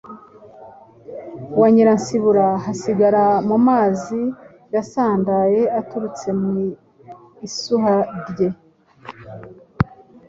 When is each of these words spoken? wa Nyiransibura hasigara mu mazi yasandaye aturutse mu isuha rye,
wa 1.59 1.67
Nyiransibura 1.73 2.45
hasigara 2.65 3.23
mu 3.47 3.57
mazi 3.67 4.19
yasandaye 4.75 5.61
aturutse 5.79 6.27
mu 6.39 6.49
isuha 7.47 7.95
rye, 8.29 8.49